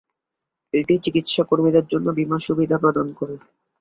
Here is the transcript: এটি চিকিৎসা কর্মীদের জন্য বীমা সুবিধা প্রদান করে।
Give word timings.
এটি 0.73 0.93
চিকিৎসা 1.05 1.43
কর্মীদের 1.43 1.85
জন্য 1.87 2.07
বীমা 2.17 2.37
সুবিধা 2.39 2.77
প্রদান 2.83 3.07
করে। 3.19 3.35